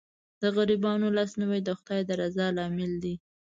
[0.41, 3.15] د غریبانو لاسنیوی د خدای د رضا لامل دی.